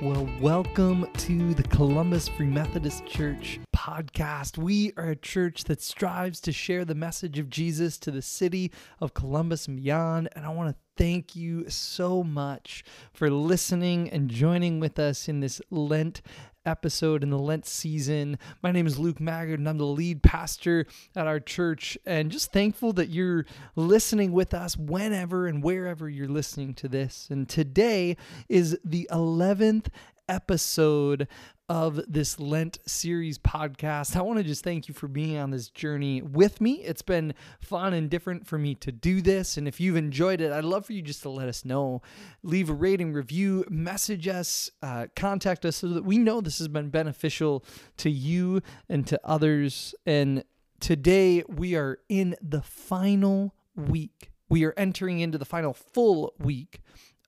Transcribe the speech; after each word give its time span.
Well, 0.00 0.28
welcome 0.40 1.08
to 1.12 1.54
the 1.54 1.64
Columbus 1.64 2.28
Free 2.28 2.46
Methodist 2.46 3.04
Church 3.04 3.58
podcast. 3.74 4.56
We 4.56 4.92
are 4.96 5.10
a 5.10 5.16
church 5.16 5.64
that 5.64 5.82
strives 5.82 6.40
to 6.42 6.52
share 6.52 6.84
the 6.84 6.94
message 6.94 7.40
of 7.40 7.50
Jesus 7.50 7.98
to 7.98 8.12
the 8.12 8.22
city 8.22 8.70
of 9.00 9.12
Columbus 9.12 9.66
and 9.66 9.76
beyond. 9.82 10.28
And 10.36 10.46
I 10.46 10.50
want 10.50 10.70
to 10.70 10.80
thank 10.96 11.34
you 11.34 11.68
so 11.68 12.22
much 12.22 12.84
for 13.12 13.28
listening 13.28 14.08
and 14.10 14.30
joining 14.30 14.78
with 14.78 15.00
us 15.00 15.28
in 15.28 15.40
this 15.40 15.60
Lent 15.68 16.22
episode 16.68 17.22
in 17.22 17.30
the 17.30 17.38
Lent 17.38 17.66
season. 17.66 18.38
My 18.62 18.70
name 18.70 18.86
is 18.86 18.98
Luke 18.98 19.20
Maggard, 19.20 19.58
and 19.58 19.68
I'm 19.68 19.78
the 19.78 19.86
lead 19.86 20.22
pastor 20.22 20.86
at 21.16 21.26
our 21.26 21.40
church. 21.40 21.96
And 22.04 22.30
just 22.30 22.52
thankful 22.52 22.92
that 22.92 23.08
you're 23.08 23.46
listening 23.74 24.32
with 24.32 24.52
us 24.52 24.76
whenever 24.76 25.46
and 25.46 25.64
wherever 25.64 26.08
you're 26.08 26.28
listening 26.28 26.74
to 26.74 26.88
this. 26.88 27.28
And 27.30 27.48
today 27.48 28.16
is 28.48 28.78
the 28.84 29.08
11th 29.10 29.86
episode 30.28 31.26
of 31.68 32.00
this 32.10 32.40
Lent 32.40 32.78
series 32.86 33.38
podcast. 33.38 34.16
I 34.16 34.22
want 34.22 34.38
to 34.38 34.44
just 34.44 34.64
thank 34.64 34.88
you 34.88 34.94
for 34.94 35.06
being 35.06 35.36
on 35.36 35.50
this 35.50 35.68
journey 35.68 36.22
with 36.22 36.60
me. 36.60 36.82
It's 36.82 37.02
been 37.02 37.34
fun 37.60 37.92
and 37.92 38.08
different 38.08 38.46
for 38.46 38.56
me 38.56 38.74
to 38.76 38.90
do 38.90 39.20
this. 39.20 39.58
And 39.58 39.68
if 39.68 39.78
you've 39.78 39.96
enjoyed 39.96 40.40
it, 40.40 40.50
I'd 40.50 40.64
love 40.64 40.86
for 40.86 40.94
you 40.94 41.02
just 41.02 41.22
to 41.22 41.28
let 41.28 41.48
us 41.48 41.64
know. 41.64 42.00
Leave 42.42 42.70
a 42.70 42.74
rating, 42.74 43.12
review, 43.12 43.64
message 43.68 44.26
us, 44.26 44.70
uh, 44.82 45.08
contact 45.14 45.66
us 45.66 45.76
so 45.76 45.88
that 45.88 46.04
we 46.04 46.16
know 46.16 46.40
this 46.40 46.58
has 46.58 46.68
been 46.68 46.88
beneficial 46.88 47.64
to 47.98 48.10
you 48.10 48.62
and 48.88 49.06
to 49.06 49.20
others. 49.22 49.94
And 50.06 50.44
today 50.80 51.42
we 51.48 51.74
are 51.74 51.98
in 52.08 52.34
the 52.40 52.62
final 52.62 53.54
week. 53.76 54.30
We 54.48 54.64
are 54.64 54.74
entering 54.78 55.20
into 55.20 55.36
the 55.36 55.44
final 55.44 55.74
full 55.74 56.32
week 56.38 56.80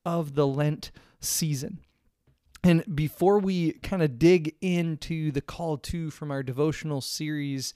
of 0.07 0.35
the 0.35 0.47
Lent 0.47 0.91
season. 1.21 1.81
And 2.63 2.85
before 2.95 3.39
we 3.39 3.73
kind 3.73 4.03
of 4.03 4.19
dig 4.19 4.57
into 4.61 5.33
the 5.33 5.41
call 5.41 5.79
to 5.79 6.11
from 6.11 6.31
our 6.31 6.43
devotional 6.43 7.01
series, 7.01 7.73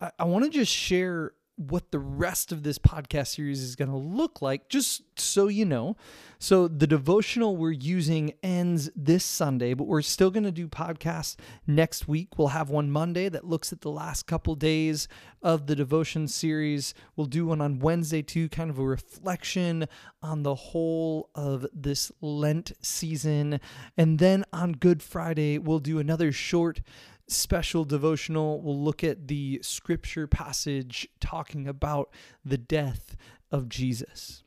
I, 0.00 0.10
I 0.18 0.24
want 0.24 0.44
to 0.44 0.50
just 0.50 0.72
share 0.72 1.32
what 1.56 1.92
the 1.92 1.98
rest 1.98 2.50
of 2.50 2.62
this 2.62 2.78
podcast 2.78 3.28
series 3.28 3.62
is 3.62 3.76
going 3.76 3.90
to 3.90 3.96
look 3.96 4.42
like, 4.42 4.68
just 4.68 5.02
so 5.16 5.48
you 5.48 5.64
know. 5.64 5.96
So, 6.38 6.68
the 6.68 6.86
devotional 6.86 7.56
we're 7.56 7.70
using 7.70 8.34
ends 8.42 8.90
this 8.96 9.24
Sunday, 9.24 9.72
but 9.74 9.86
we're 9.86 10.02
still 10.02 10.30
going 10.30 10.44
to 10.44 10.52
do 10.52 10.68
podcasts 10.68 11.36
next 11.66 12.08
week. 12.08 12.36
We'll 12.36 12.48
have 12.48 12.70
one 12.70 12.90
Monday 12.90 13.28
that 13.28 13.46
looks 13.46 13.72
at 13.72 13.82
the 13.82 13.90
last 13.90 14.26
couple 14.26 14.54
days 14.56 15.08
of 15.42 15.66
the 15.66 15.76
devotion 15.76 16.26
series. 16.26 16.92
We'll 17.16 17.26
do 17.26 17.46
one 17.46 17.60
on 17.60 17.78
Wednesday, 17.78 18.22
too, 18.22 18.48
kind 18.48 18.70
of 18.70 18.78
a 18.78 18.84
reflection 18.84 19.86
on 20.22 20.42
the 20.42 20.54
whole 20.54 21.30
of 21.34 21.66
this 21.72 22.10
Lent 22.20 22.72
season. 22.82 23.60
And 23.96 24.18
then 24.18 24.44
on 24.52 24.72
Good 24.72 25.02
Friday, 25.02 25.58
we'll 25.58 25.78
do 25.78 25.98
another 25.98 26.32
short 26.32 26.80
special 27.28 27.84
devotional. 27.84 28.60
We'll 28.60 28.80
look 28.80 29.02
at 29.02 29.28
the 29.28 29.60
scripture 29.62 30.26
passage 30.26 31.08
talking 31.20 31.66
about 31.66 32.10
the 32.44 32.58
death 32.58 33.16
of 33.50 33.68
Jesus. 33.68 34.42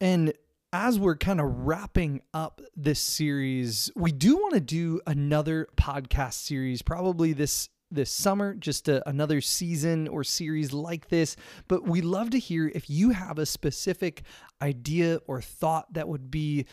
And 0.00 0.32
as 0.72 0.98
we're 0.98 1.16
kind 1.16 1.40
of 1.40 1.46
wrapping 1.46 2.20
up 2.32 2.60
this 2.74 2.98
series, 2.98 3.90
we 3.94 4.12
do 4.12 4.36
want 4.36 4.54
to 4.54 4.60
do 4.60 5.00
another 5.06 5.68
podcast 5.76 6.34
series, 6.34 6.82
probably 6.82 7.32
this 7.32 7.68
this 7.90 8.10
summer, 8.10 8.54
just 8.54 8.88
a, 8.88 9.08
another 9.08 9.40
season 9.40 10.08
or 10.08 10.24
series 10.24 10.72
like 10.72 11.08
this. 11.10 11.36
But 11.68 11.86
we 11.86 12.00
love 12.00 12.30
to 12.30 12.38
hear 12.38 12.72
if 12.74 12.90
you 12.90 13.10
have 13.10 13.38
a 13.38 13.46
specific 13.46 14.22
idea 14.60 15.20
or 15.26 15.40
thought 15.40 15.92
that 15.92 16.08
would 16.08 16.28
be 16.30 16.66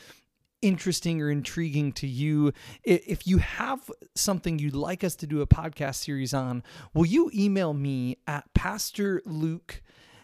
interesting 0.62 1.22
or 1.22 1.30
intriguing 1.30 1.92
to 1.94 2.08
you. 2.08 2.54
If 2.84 3.26
you 3.28 3.40
have 3.40 3.90
something 4.16 4.60
you'd 4.60 4.76
like 4.76 5.04
us 5.04 5.16
to 5.18 5.28
do 5.28 5.42
a 5.42 5.48
podcast 5.48 5.96
series 5.96 6.34
on, 6.34 6.64
will 6.94 7.06
you 7.06 7.32
email 7.34 7.74
me 7.74 8.18
at 8.28 8.54
Pastor 8.54 9.22
Luke 9.26 9.82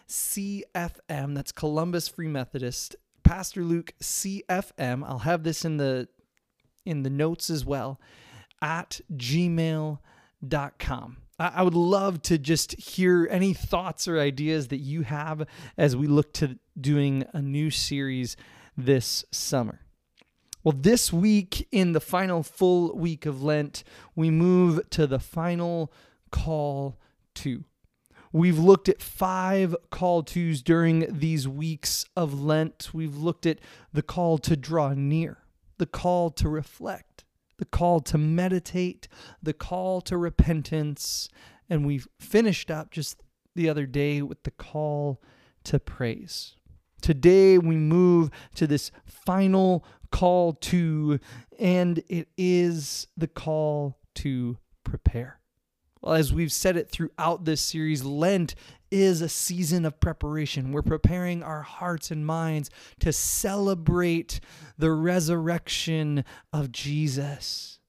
CFM, 0.08 1.34
that's 1.34 1.52
Columbus 1.52 2.08
Free 2.08 2.28
Methodist, 2.28 2.96
Pastor 3.22 3.62
Luke 3.62 3.92
CFM. 4.00 5.04
I'll 5.04 5.18
have 5.20 5.44
this 5.44 5.64
in 5.64 5.76
the 5.76 6.08
in 6.86 7.02
the 7.02 7.10
notes 7.10 7.50
as 7.50 7.66
well 7.66 8.00
at 8.62 9.00
gmail.com. 9.14 9.98
I 11.40 11.62
would 11.62 11.74
love 11.74 12.22
to 12.22 12.38
just 12.38 12.72
hear 12.80 13.28
any 13.30 13.52
thoughts 13.52 14.08
or 14.08 14.18
ideas 14.18 14.68
that 14.68 14.78
you 14.78 15.02
have 15.02 15.46
as 15.76 15.94
we 15.94 16.08
look 16.08 16.32
to 16.34 16.58
doing 16.80 17.24
a 17.32 17.40
new 17.40 17.70
series 17.70 18.36
this 18.76 19.24
summer. 19.30 19.82
Well, 20.68 20.76
this 20.78 21.10
week, 21.10 21.66
in 21.72 21.92
the 21.92 21.98
final 21.98 22.42
full 22.42 22.94
week 22.94 23.24
of 23.24 23.42
Lent, 23.42 23.84
we 24.14 24.28
move 24.28 24.82
to 24.90 25.06
the 25.06 25.18
final 25.18 25.90
call 26.30 26.98
to. 27.36 27.64
We've 28.34 28.58
looked 28.58 28.90
at 28.90 29.00
five 29.00 29.74
call 29.90 30.22
twos 30.24 30.60
during 30.60 31.20
these 31.20 31.48
weeks 31.48 32.04
of 32.14 32.42
Lent. 32.42 32.90
We've 32.92 33.16
looked 33.16 33.46
at 33.46 33.60
the 33.94 34.02
call 34.02 34.36
to 34.36 34.58
draw 34.58 34.92
near, 34.92 35.38
the 35.78 35.86
call 35.86 36.28
to 36.32 36.50
reflect, 36.50 37.24
the 37.56 37.64
call 37.64 38.00
to 38.00 38.18
meditate, 38.18 39.08
the 39.42 39.54
call 39.54 40.02
to 40.02 40.18
repentance, 40.18 41.30
and 41.70 41.86
we've 41.86 42.08
finished 42.20 42.70
up 42.70 42.90
just 42.90 43.22
the 43.54 43.70
other 43.70 43.86
day 43.86 44.20
with 44.20 44.42
the 44.42 44.50
call 44.50 45.22
to 45.64 45.78
praise. 45.78 46.56
Today 47.00 47.58
we 47.58 47.76
move 47.76 48.30
to 48.56 48.66
this 48.66 48.90
final 49.06 49.84
call 50.10 50.54
to, 50.54 51.20
and 51.58 52.02
it 52.08 52.28
is 52.36 53.08
the 53.16 53.28
call 53.28 53.98
to 54.16 54.58
prepare. 54.84 55.40
Well, 56.00 56.14
as 56.14 56.32
we've 56.32 56.52
said 56.52 56.76
it 56.76 56.90
throughout 56.90 57.44
this 57.44 57.60
series, 57.60 58.04
Lent 58.04 58.54
is 58.90 59.20
a 59.20 59.28
season 59.28 59.84
of 59.84 60.00
preparation. 60.00 60.72
We're 60.72 60.82
preparing 60.82 61.42
our 61.42 61.62
hearts 61.62 62.10
and 62.10 62.24
minds 62.24 62.70
to 63.00 63.12
celebrate 63.12 64.40
the 64.78 64.92
resurrection 64.92 66.24
of 66.52 66.72
Jesus. 66.72 67.80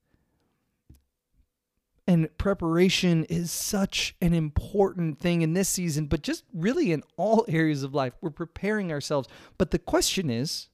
And 2.07 2.35
preparation 2.39 3.25
is 3.25 3.51
such 3.51 4.15
an 4.19 4.33
important 4.33 5.19
thing 5.19 5.43
in 5.43 5.53
this 5.53 5.69
season, 5.69 6.07
but 6.07 6.23
just 6.23 6.43
really 6.51 6.91
in 6.91 7.03
all 7.17 7.45
areas 7.47 7.83
of 7.83 7.93
life. 7.93 8.13
We're 8.19 8.31
preparing 8.31 8.91
ourselves. 8.91 9.27
But 9.59 9.69
the 9.69 9.77
question 9.77 10.31
is, 10.31 10.69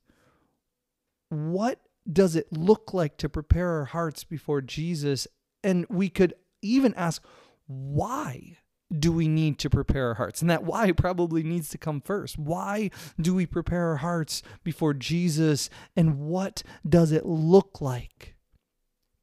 what 1.36 1.80
does 2.12 2.36
it 2.36 2.52
look 2.52 2.94
like 2.94 3.18
to 3.18 3.30
prepare 3.30 3.80
our 3.80 3.86
hearts 3.86 4.24
before 4.24 4.62
Jesus? 4.62 5.28
And 5.64 5.86
we 5.90 6.10
could 6.10 6.34
even 6.62 6.94
ask, 6.96 7.24
why 7.68 8.58
do 9.00 9.12
we 9.12 9.28
need 9.28 9.58
to 9.60 9.70
prepare 9.70 10.10
our 10.10 10.14
hearts? 10.16 10.42
And 10.42 10.50
that 10.50 10.64
why 10.64 10.92
probably 10.92 11.44
needs 11.44 11.70
to 11.70 11.78
come 11.78 12.02
first. 12.02 12.38
Why 12.38 12.92
do 13.20 13.34
we 13.34 13.46
prepare 13.46 13.90
our 13.90 13.98
hearts 13.98 14.44
before 14.64 14.94
Jesus? 14.94 15.70
And 15.96 16.20
what 16.20 16.64
does 16.88 17.12
it 17.12 17.26
look 17.26 17.82
like 17.82 18.36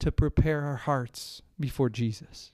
to 0.00 0.10
prepare 0.10 0.62
our 0.62 0.76
hearts 0.76 1.42
before 1.60 1.88
Jesus? 1.88 2.50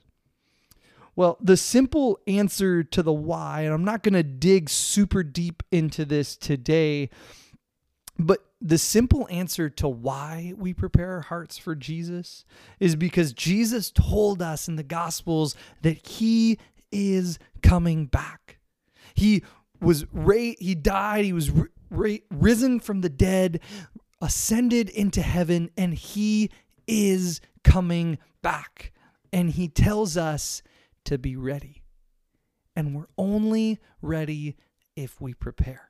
Well, 1.16 1.38
the 1.40 1.56
simple 1.56 2.20
answer 2.28 2.84
to 2.84 3.02
the 3.02 3.12
why, 3.12 3.62
and 3.62 3.74
I'm 3.74 3.84
not 3.84 4.02
going 4.02 4.14
to 4.14 4.22
dig 4.22 4.70
super 4.70 5.24
deep 5.24 5.62
into 5.72 6.04
this 6.04 6.36
today, 6.36 7.10
but 8.18 8.44
the 8.60 8.78
simple 8.78 9.28
answer 9.30 9.70
to 9.70 9.88
why 9.88 10.52
we 10.56 10.74
prepare 10.74 11.12
our 11.12 11.20
hearts 11.20 11.56
for 11.56 11.76
Jesus 11.76 12.44
is 12.80 12.96
because 12.96 13.32
Jesus 13.32 13.90
told 13.90 14.42
us 14.42 14.66
in 14.66 14.76
the 14.76 14.82
Gospels 14.82 15.54
that 15.82 16.06
he 16.06 16.58
is 16.90 17.38
coming 17.62 18.06
back. 18.06 18.58
He 19.14 19.44
was 19.80 20.04
ra- 20.12 20.54
he 20.58 20.74
died, 20.74 21.24
he 21.24 21.32
was 21.32 21.50
ra- 21.90 22.16
risen 22.30 22.80
from 22.80 23.02
the 23.02 23.08
dead, 23.08 23.60
ascended 24.20 24.88
into 24.88 25.22
heaven 25.22 25.70
and 25.76 25.94
he 25.94 26.50
is 26.88 27.40
coming 27.62 28.18
back. 28.42 28.92
And 29.32 29.50
he 29.50 29.68
tells 29.68 30.16
us 30.16 30.62
to 31.04 31.18
be 31.18 31.36
ready. 31.36 31.82
And 32.74 32.94
we're 32.94 33.08
only 33.16 33.78
ready 34.02 34.56
if 34.96 35.20
we 35.20 35.34
prepare. 35.34 35.87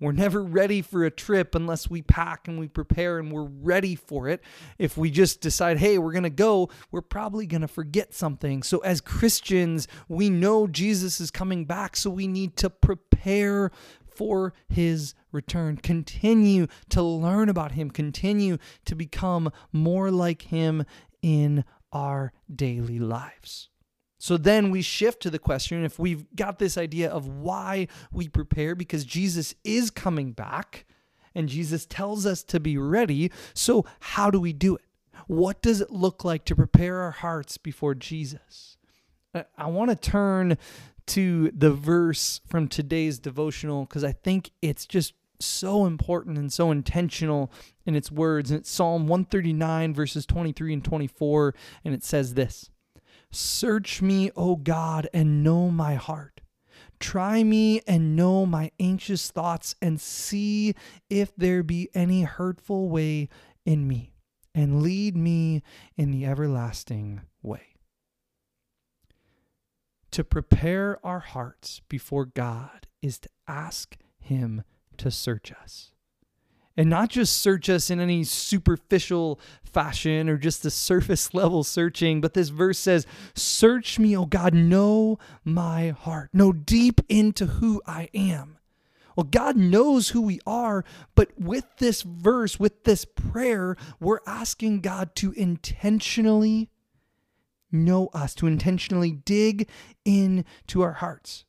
We're 0.00 0.12
never 0.12 0.42
ready 0.42 0.80
for 0.80 1.04
a 1.04 1.10
trip 1.10 1.54
unless 1.54 1.90
we 1.90 2.02
pack 2.02 2.46
and 2.46 2.58
we 2.58 2.68
prepare 2.68 3.18
and 3.18 3.32
we're 3.32 3.48
ready 3.48 3.96
for 3.96 4.28
it. 4.28 4.42
If 4.78 4.96
we 4.96 5.10
just 5.10 5.40
decide, 5.40 5.78
hey, 5.78 5.98
we're 5.98 6.12
going 6.12 6.22
to 6.22 6.30
go, 6.30 6.70
we're 6.92 7.00
probably 7.00 7.46
going 7.46 7.62
to 7.62 7.68
forget 7.68 8.14
something. 8.14 8.62
So, 8.62 8.78
as 8.78 9.00
Christians, 9.00 9.88
we 10.08 10.30
know 10.30 10.66
Jesus 10.68 11.20
is 11.20 11.30
coming 11.30 11.64
back, 11.64 11.96
so 11.96 12.10
we 12.10 12.28
need 12.28 12.56
to 12.58 12.70
prepare 12.70 13.72
for 14.18 14.52
his 14.68 15.14
return. 15.32 15.76
Continue 15.76 16.66
to 16.90 17.02
learn 17.02 17.48
about 17.48 17.72
him, 17.72 17.90
continue 17.90 18.58
to 18.84 18.94
become 18.94 19.50
more 19.72 20.10
like 20.10 20.42
him 20.42 20.84
in 21.22 21.64
our 21.92 22.32
daily 22.54 22.98
lives. 22.98 23.68
So 24.18 24.36
then 24.36 24.70
we 24.70 24.82
shift 24.82 25.22
to 25.22 25.30
the 25.30 25.38
question 25.38 25.84
if 25.84 25.98
we've 25.98 26.26
got 26.34 26.58
this 26.58 26.76
idea 26.76 27.08
of 27.08 27.28
why 27.28 27.86
we 28.12 28.28
prepare, 28.28 28.74
because 28.74 29.04
Jesus 29.04 29.54
is 29.64 29.90
coming 29.90 30.32
back 30.32 30.84
And 31.34 31.48
Jesus 31.48 31.86
tells 31.86 32.26
us 32.26 32.42
to 32.44 32.58
be 32.58 32.76
ready. 32.76 33.30
So, 33.54 33.84
how 34.00 34.30
do 34.30 34.40
we 34.40 34.52
do 34.52 34.74
it? 34.74 34.82
What 35.28 35.62
does 35.62 35.80
it 35.80 35.90
look 35.90 36.24
like 36.24 36.44
to 36.46 36.56
prepare 36.56 37.00
our 37.00 37.10
hearts 37.12 37.58
before 37.58 37.94
Jesus? 37.94 38.76
I 39.56 39.66
want 39.66 39.90
to 39.90 39.96
turn 39.96 40.58
to 41.06 41.50
the 41.52 41.70
verse 41.70 42.40
from 42.46 42.66
today's 42.66 43.18
devotional 43.18 43.84
because 43.84 44.04
I 44.04 44.12
think 44.12 44.50
it's 44.62 44.84
just 44.84 45.14
so 45.40 45.86
important 45.86 46.38
and 46.38 46.52
so 46.52 46.72
intentional 46.72 47.52
in 47.86 47.94
its 47.94 48.10
words. 48.10 48.50
And 48.50 48.60
it's 48.60 48.70
Psalm 48.70 49.06
139, 49.06 49.94
verses 49.94 50.26
23 50.26 50.72
and 50.72 50.84
24. 50.84 51.54
And 51.84 51.94
it 51.94 52.02
says 52.02 52.34
this 52.34 52.70
Search 53.30 54.00
me, 54.00 54.30
O 54.36 54.56
God, 54.56 55.08
and 55.12 55.42
know 55.42 55.70
my 55.70 55.94
heart. 55.94 56.40
Try 56.98 57.44
me 57.44 57.80
and 57.86 58.16
know 58.16 58.46
my 58.46 58.72
anxious 58.80 59.30
thoughts, 59.30 59.74
and 59.80 60.00
see 60.00 60.74
if 61.08 61.34
there 61.36 61.62
be 61.62 61.88
any 61.94 62.22
hurtful 62.22 62.88
way 62.88 63.28
in 63.64 63.86
me, 63.86 64.12
and 64.54 64.82
lead 64.82 65.16
me 65.16 65.62
in 65.96 66.10
the 66.10 66.24
everlasting 66.26 67.20
way. 67.42 67.76
To 70.12 70.24
prepare 70.24 70.98
our 71.04 71.20
hearts 71.20 71.82
before 71.88 72.24
God 72.24 72.88
is 73.02 73.18
to 73.20 73.28
ask 73.46 73.96
Him 74.18 74.64
to 74.96 75.10
search 75.10 75.52
us. 75.52 75.92
And 76.78 76.88
not 76.88 77.10
just 77.10 77.40
search 77.40 77.68
us 77.68 77.90
in 77.90 77.98
any 77.98 78.22
superficial 78.22 79.40
fashion 79.64 80.28
or 80.28 80.38
just 80.38 80.62
the 80.62 80.70
surface 80.88 81.34
level 81.34 81.64
searching, 81.64 82.20
but 82.20 82.34
this 82.34 82.50
verse 82.50 82.78
says, 82.78 83.04
Search 83.34 83.98
me, 83.98 84.16
O 84.16 84.24
God, 84.26 84.54
know 84.54 85.18
my 85.44 85.88
heart, 85.90 86.30
know 86.32 86.52
deep 86.52 87.00
into 87.08 87.46
who 87.46 87.82
I 87.84 88.08
am. 88.14 88.58
Well, 89.16 89.24
God 89.24 89.56
knows 89.56 90.10
who 90.10 90.22
we 90.22 90.38
are, 90.46 90.84
but 91.16 91.32
with 91.36 91.66
this 91.78 92.02
verse, 92.02 92.60
with 92.60 92.84
this 92.84 93.04
prayer, 93.04 93.76
we're 93.98 94.20
asking 94.24 94.82
God 94.82 95.16
to 95.16 95.32
intentionally 95.32 96.70
know 97.72 98.06
us, 98.14 98.36
to 98.36 98.46
intentionally 98.46 99.10
dig 99.10 99.68
into 100.04 100.82
our 100.82 100.92
hearts. 100.92 101.44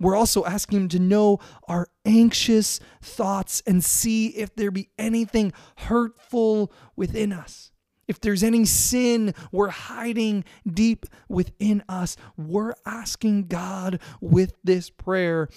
We're 0.00 0.16
also 0.16 0.44
asking 0.46 0.80
Him 0.80 0.88
to 0.88 0.98
know 0.98 1.38
our 1.68 1.88
anxious 2.06 2.80
thoughts 3.02 3.62
and 3.66 3.84
see 3.84 4.28
if 4.28 4.54
there 4.56 4.70
be 4.70 4.88
anything 4.98 5.52
hurtful 5.76 6.72
within 6.96 7.32
us. 7.32 7.70
If 8.08 8.20
there's 8.20 8.42
any 8.42 8.64
sin 8.64 9.34
we're 9.52 9.68
hiding 9.68 10.44
deep 10.66 11.06
within 11.28 11.84
us, 11.88 12.16
we're 12.36 12.74
asking 12.84 13.46
God 13.46 14.00
with 14.20 14.54
this 14.64 14.90
prayer 14.90 15.48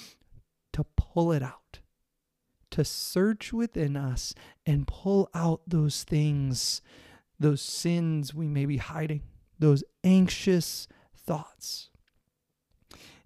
to 0.74 0.84
pull 0.96 1.32
it 1.32 1.42
out, 1.42 1.80
to 2.72 2.86
search 2.86 3.54
within 3.54 3.96
us 3.96 4.36
and 4.68 4.86
pull 4.86 5.30
out 5.34 5.62
those 5.66 6.04
things, 6.04 6.82
those 7.40 7.62
sins 7.62 8.36
we 8.36 8.48
may 8.48 8.66
be 8.68 8.78
hiding, 8.78 9.24
those 9.58 9.84
anxious 10.04 10.88
thoughts. 11.16 11.90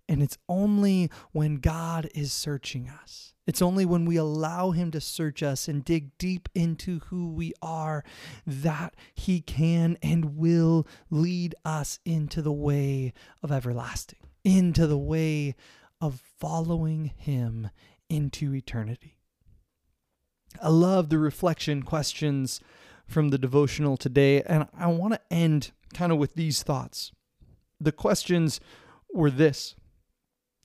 And 0.09 0.23
it's 0.23 0.37
only 0.47 1.09
when 1.31 1.57
God 1.57 2.09
is 2.15 2.31
searching 2.31 2.89
us. 2.89 3.33
It's 3.45 3.61
only 3.61 3.85
when 3.85 4.05
we 4.05 4.17
allow 4.17 4.71
Him 4.71 4.91
to 4.91 5.01
search 5.01 5.41
us 5.41 5.67
and 5.67 5.83
dig 5.83 6.17
deep 6.17 6.49
into 6.53 6.99
who 7.05 7.29
we 7.29 7.53
are 7.61 8.03
that 8.45 8.95
He 9.15 9.41
can 9.41 9.97
and 10.01 10.37
will 10.37 10.85
lead 11.09 11.55
us 11.63 11.99
into 12.05 12.41
the 12.41 12.51
way 12.51 13.13
of 13.41 13.51
everlasting, 13.51 14.19
into 14.43 14.85
the 14.85 14.97
way 14.97 15.55
of 16.01 16.21
following 16.39 17.05
Him 17.15 17.69
into 18.09 18.53
eternity. 18.53 19.17
I 20.61 20.69
love 20.69 21.09
the 21.09 21.17
reflection 21.17 21.83
questions 21.83 22.59
from 23.07 23.29
the 23.29 23.37
devotional 23.37 23.95
today, 23.95 24.41
and 24.43 24.67
I 24.77 24.87
want 24.87 25.13
to 25.13 25.21
end 25.31 25.71
kind 25.93 26.11
of 26.11 26.17
with 26.17 26.35
these 26.35 26.63
thoughts. 26.63 27.11
The 27.79 27.91
questions 27.91 28.59
were 29.13 29.31
this 29.31 29.75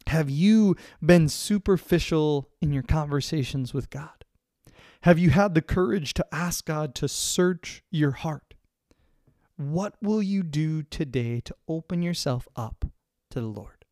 have 0.08 0.30
you 0.30 0.76
been 1.04 1.28
superficial 1.28 2.48
in 2.60 2.72
your 2.72 2.82
conversations 2.82 3.72
with 3.72 3.90
God? 3.90 4.24
Have 5.02 5.18
you 5.18 5.30
had 5.30 5.54
the 5.54 5.62
courage 5.62 6.14
to 6.14 6.26
ask 6.32 6.64
God 6.64 6.94
to 6.96 7.08
search 7.08 7.82
your 7.90 8.12
heart? 8.12 8.54
What 9.56 9.94
will 10.00 10.22
you 10.22 10.42
do 10.42 10.82
today 10.82 11.40
to 11.40 11.54
open 11.68 12.02
yourself 12.02 12.46
up 12.56 12.84
to 13.30 13.40
the 13.40 13.46
Lord? 13.46 13.84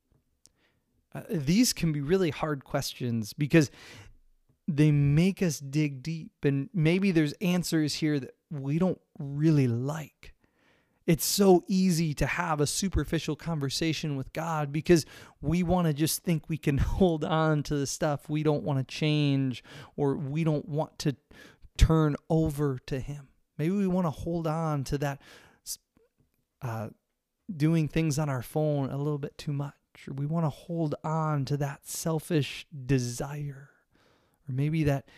Uh, 1.15 1.23
these 1.29 1.73
can 1.73 1.93
be 1.93 2.01
really 2.01 2.31
hard 2.31 2.65
questions 2.65 3.33
because 3.33 3.71
they 4.69 4.93
make 4.93 5.43
us 5.43 5.59
dig 5.59 6.03
deep, 6.03 6.31
and 6.45 6.71
maybe 6.73 7.11
there's 7.11 7.33
answers 7.41 7.95
here 7.95 8.21
that 8.21 8.37
we 8.51 8.79
don't 8.79 9.01
really 9.19 9.67
like. 9.67 10.33
It's 11.11 11.27
so 11.27 11.65
easy 11.67 12.15
to 12.15 12.25
have 12.25 12.61
a 12.61 12.69
superficial 12.69 13.35
conversation 13.35 14.15
with 14.15 14.33
God 14.33 14.71
because 14.71 15.05
we 15.43 15.65
want 15.65 15.89
to 15.89 15.93
just 15.93 16.23
think 16.23 16.49
we 16.49 16.57
can 16.57 16.79
hold 16.79 17.25
on 17.25 17.65
to 17.65 17.75
the 17.75 17.89
stuff 17.89 18.29
we 18.29 18.45
don't 18.45 18.62
want 18.62 18.79
to 18.79 18.85
change 18.85 19.65
or 19.97 20.15
we 20.15 20.45
don't 20.45 20.69
want 20.69 21.01
to 21.01 21.17
turn 21.77 22.15
over 22.29 22.79
to 22.87 23.01
Him. 23.01 23.27
Maybe 23.59 23.75
we 23.75 23.89
want 23.89 24.07
to 24.07 24.12
hold 24.12 24.47
on 24.47 24.85
to 24.85 24.99
that 24.99 25.21
uh, 26.62 26.91
doing 27.56 27.89
things 27.89 28.17
on 28.17 28.29
our 28.29 28.43
phone 28.43 28.89
a 28.89 28.97
little 28.97 29.19
bit 29.19 29.37
too 29.37 29.53
much, 29.53 29.75
or 30.06 30.15
we 30.15 30.27
want 30.27 30.47
to 30.47 30.51
hold 30.51 30.95
on 31.03 31.45
to 31.47 31.56
that 31.56 31.89
selfish 31.89 32.69
desire, 32.87 33.71
or 34.49 34.53
maybe 34.55 34.85
that 34.85 35.09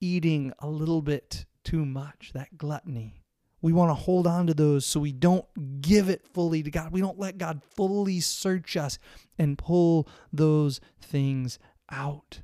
eating 0.00 0.52
a 0.60 0.68
little 0.68 1.02
bit 1.02 1.44
too 1.64 1.84
much, 1.84 2.30
that 2.34 2.56
gluttony. 2.56 3.19
We 3.62 3.72
want 3.72 3.90
to 3.90 3.94
hold 3.94 4.26
on 4.26 4.46
to 4.46 4.54
those 4.54 4.86
so 4.86 5.00
we 5.00 5.12
don't 5.12 5.44
give 5.82 6.08
it 6.08 6.26
fully 6.32 6.62
to 6.62 6.70
God. 6.70 6.92
We 6.92 7.00
don't 7.00 7.18
let 7.18 7.38
God 7.38 7.60
fully 7.74 8.20
search 8.20 8.76
us 8.76 8.98
and 9.38 9.58
pull 9.58 10.08
those 10.32 10.80
things 11.00 11.58
out. 11.90 12.40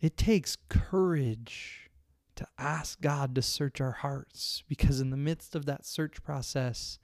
It 0.00 0.16
takes 0.16 0.56
courage 0.68 1.90
to 2.36 2.46
ask 2.58 3.00
God 3.00 3.34
to 3.34 3.42
search 3.42 3.80
our 3.80 3.92
hearts 3.92 4.64
because, 4.68 5.00
in 5.00 5.10
the 5.10 5.16
midst 5.16 5.54
of 5.54 5.66
that 5.66 5.86
search 5.86 6.22
process, 6.22 6.98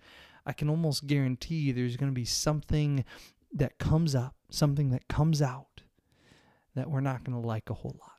I 0.44 0.52
can 0.52 0.68
almost 0.68 1.06
guarantee 1.06 1.70
there's 1.70 1.96
going 1.96 2.10
to 2.10 2.14
be 2.14 2.24
something 2.24 3.04
that 3.52 3.78
comes 3.78 4.14
up, 4.14 4.34
something 4.50 4.90
that 4.90 5.08
comes 5.08 5.40
out 5.40 5.82
that 6.74 6.90
we're 6.90 7.00
not 7.00 7.24
going 7.24 7.40
to 7.40 7.46
like 7.46 7.70
a 7.70 7.74
whole 7.74 7.96
lot. 8.00 8.17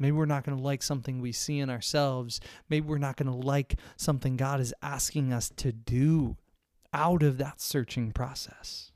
Maybe 0.00 0.12
we're 0.12 0.24
not 0.24 0.44
going 0.44 0.56
to 0.56 0.64
like 0.64 0.82
something 0.82 1.20
we 1.20 1.30
see 1.30 1.60
in 1.60 1.70
ourselves. 1.70 2.40
Maybe 2.68 2.86
we're 2.86 2.98
not 2.98 3.16
going 3.16 3.30
to 3.30 3.46
like 3.46 3.76
something 3.96 4.36
God 4.36 4.58
is 4.58 4.74
asking 4.82 5.32
us 5.32 5.50
to 5.56 5.72
do 5.72 6.36
out 6.92 7.22
of 7.22 7.38
that 7.38 7.60
searching 7.60 8.10
process. 8.10 8.90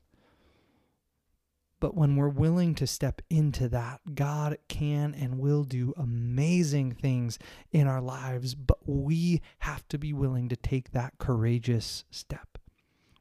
But 1.79 1.95
when 1.95 2.15
we're 2.15 2.29
willing 2.29 2.73
to 2.75 2.87
step 2.87 3.21
into 3.29 3.69
that, 3.69 3.99
God 4.15 4.57
can 4.67 5.13
and 5.13 5.37
will 5.37 5.63
do 5.63 5.93
amazing 5.97 6.93
things 6.93 7.37
in 7.71 7.85
our 7.85 8.01
lives, 8.01 8.55
but 8.55 8.79
we 8.87 9.41
have 9.59 9.87
to 9.89 9.99
be 9.99 10.11
willing 10.11 10.49
to 10.49 10.55
take 10.55 10.91
that 10.91 11.19
courageous 11.19 12.05
step. 12.09 12.57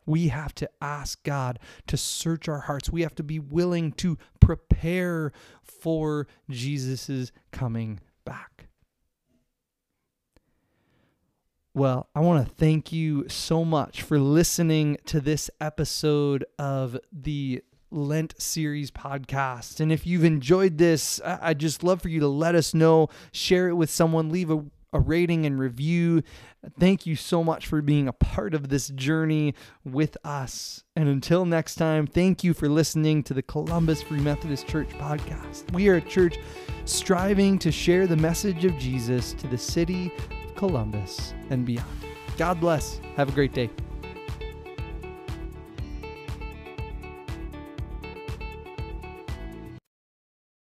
We 0.06 0.28
have 0.28 0.54
to 0.56 0.70
ask 0.80 1.22
God 1.22 1.58
to 1.86 1.96
search 1.96 2.48
our 2.48 2.60
hearts. 2.60 2.90
We 2.90 3.02
have 3.02 3.14
to 3.16 3.22
be 3.22 3.38
willing 3.38 3.92
to 3.92 4.18
prepare 4.44 5.32
for 5.62 6.26
Jesus' 6.50 7.32
coming 7.50 8.00
back. 8.24 8.68
Well, 11.72 12.08
I 12.14 12.20
want 12.20 12.46
to 12.46 12.54
thank 12.54 12.92
you 12.92 13.28
so 13.28 13.64
much 13.64 14.02
for 14.02 14.18
listening 14.18 14.98
to 15.06 15.20
this 15.20 15.50
episode 15.60 16.44
of 16.58 16.96
the 17.10 17.62
Lent 17.90 18.40
series 18.40 18.90
podcast. 18.90 19.80
And 19.80 19.90
if 19.90 20.06
you've 20.06 20.24
enjoyed 20.24 20.78
this, 20.78 21.20
I'd 21.24 21.58
just 21.58 21.82
love 21.82 22.02
for 22.02 22.08
you 22.08 22.20
to 22.20 22.28
let 22.28 22.54
us 22.54 22.74
know, 22.74 23.08
share 23.32 23.68
it 23.68 23.74
with 23.74 23.90
someone, 23.90 24.30
leave 24.30 24.50
a 24.50 24.64
a 24.94 25.00
rating 25.00 25.44
and 25.44 25.58
review. 25.58 26.22
Thank 26.78 27.04
you 27.04 27.16
so 27.16 27.44
much 27.44 27.66
for 27.66 27.82
being 27.82 28.08
a 28.08 28.12
part 28.12 28.54
of 28.54 28.68
this 28.68 28.88
journey 28.88 29.54
with 29.84 30.16
us. 30.24 30.84
And 30.96 31.08
until 31.08 31.44
next 31.44 31.74
time, 31.74 32.06
thank 32.06 32.42
you 32.42 32.54
for 32.54 32.68
listening 32.68 33.22
to 33.24 33.34
the 33.34 33.42
Columbus 33.42 34.00
Free 34.02 34.20
Methodist 34.20 34.66
Church 34.66 34.88
podcast. 34.90 35.70
We 35.74 35.88
are 35.88 35.96
a 35.96 36.00
church 36.00 36.38
striving 36.86 37.58
to 37.58 37.70
share 37.70 38.06
the 38.06 38.16
message 38.16 38.64
of 38.64 38.78
Jesus 38.78 39.34
to 39.34 39.46
the 39.48 39.58
city 39.58 40.12
of 40.44 40.54
Columbus 40.54 41.34
and 41.50 41.66
beyond. 41.66 41.88
God 42.38 42.60
bless. 42.60 43.00
Have 43.16 43.28
a 43.28 43.32
great 43.32 43.52
day. 43.52 43.70